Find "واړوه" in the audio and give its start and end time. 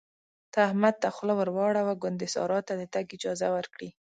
1.55-1.93